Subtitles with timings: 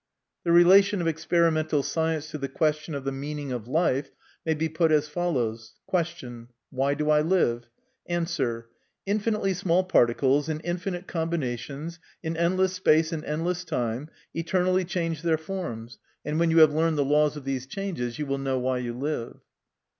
[0.43, 4.09] The relation of experimental science to the question of the meaning of life
[4.43, 7.69] may be put as follows: Question," Why do I live?"
[8.19, 8.67] Answer,"
[9.15, 15.37] Infinitely small particles, in infinite combinations, in endless space and endless time, eternally change their
[15.37, 16.69] forms, and when MY CONFESSION.
[16.69, 19.39] 45 you have learned the laws of these changes, you will know why you live."